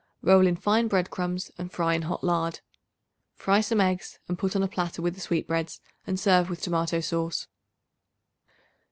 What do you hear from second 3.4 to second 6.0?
some eggs and put on a platter with the sweetbreads